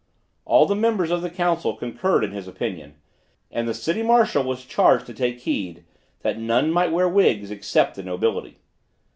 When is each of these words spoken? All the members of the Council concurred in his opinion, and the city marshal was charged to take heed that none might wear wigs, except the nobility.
All 0.45 0.65
the 0.65 0.73
members 0.73 1.11
of 1.11 1.21
the 1.21 1.29
Council 1.29 1.75
concurred 1.75 2.23
in 2.23 2.31
his 2.31 2.47
opinion, 2.47 2.95
and 3.51 3.67
the 3.67 3.73
city 3.75 4.01
marshal 4.01 4.43
was 4.43 4.65
charged 4.65 5.05
to 5.05 5.13
take 5.13 5.41
heed 5.41 5.83
that 6.21 6.39
none 6.39 6.71
might 6.71 6.91
wear 6.91 7.07
wigs, 7.07 7.51
except 7.51 7.93
the 7.97 8.01
nobility. 8.01 8.57